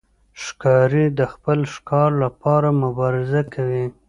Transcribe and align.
ښکاري 0.43 1.05
د 1.19 1.21
خپل 1.33 1.59
ښکار 1.73 2.09
لپاره 2.23 2.67
مبارزه 2.83 3.41
کوي. 3.53 3.85